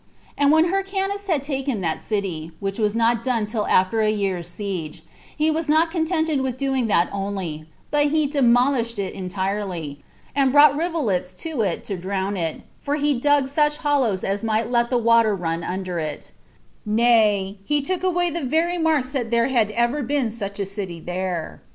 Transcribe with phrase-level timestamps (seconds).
[0.35, 4.47] And when Hyrcanus had taken that city, which was not done till after a year's
[4.49, 5.03] siege,
[5.37, 10.03] he was not contented with doing that only, but he demolished it entirely,
[10.35, 14.71] and brought rivulets to it to drown it, for he dug such hollows as might
[14.71, 16.31] let the water run under it;
[16.83, 20.99] nay, he took away the very marks that there had ever been such a city
[20.99, 21.61] there.